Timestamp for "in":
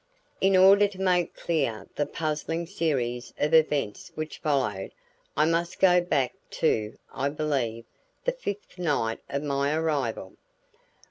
0.41-0.57